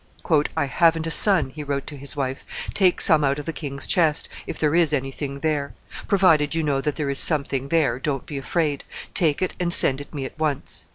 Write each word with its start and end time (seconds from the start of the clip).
"I 0.57 0.65
haven't 0.65 1.05
a 1.05 1.11
son," 1.11 1.51
he 1.51 1.63
wrote 1.63 1.85
to 1.85 1.95
his 1.95 2.15
wife; 2.15 2.43
"take 2.73 2.99
something 3.01 3.29
out 3.29 3.37
of 3.37 3.45
the 3.45 3.53
king's 3.53 3.85
chest, 3.85 4.29
if 4.47 4.57
there 4.57 4.73
is 4.73 4.93
anything 4.93 5.41
there; 5.41 5.75
provided 6.07 6.55
you 6.55 6.63
know 6.63 6.81
that 6.81 6.95
there 6.95 7.11
is 7.11 7.19
something 7.19 7.67
there, 7.67 7.99
don't 7.99 8.25
be 8.25 8.39
afraid; 8.39 8.83
take 9.13 9.43
it 9.43 9.53
and 9.59 9.71
send 9.71 10.01
it 10.01 10.11
me 10.11 10.25
at 10.25 10.39
once. 10.39 10.85